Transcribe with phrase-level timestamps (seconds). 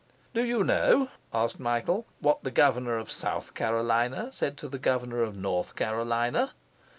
[0.33, 5.21] 'Do you know,' asked Michael, 'what the Governor of South Carolina said to the Governor
[5.21, 6.53] of North Carolina?